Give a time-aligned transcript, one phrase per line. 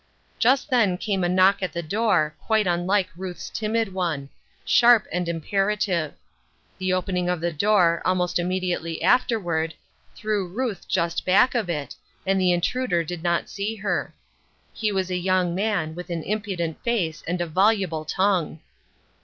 [0.39, 4.29] Just then came a knock at the door, quite unlike Ruth's timid one;
[4.65, 6.15] sharp, and imperative.
[6.79, 9.75] The opening of the door, almost immediately after ward,
[10.15, 11.93] threw Ruth just back of it,
[12.25, 14.11] and the intruder did not see her.
[14.73, 18.59] He was a young man, with an impudent face, and a voluble tongue.